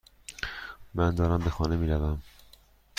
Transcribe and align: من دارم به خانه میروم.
من 0.93 1.15
دارم 1.15 1.39
به 1.43 1.49
خانه 1.49 1.75
میروم. 1.75 2.21